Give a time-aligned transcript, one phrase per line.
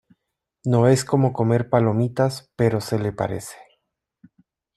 [0.65, 3.55] no es como comer palomitas, pero se le parece.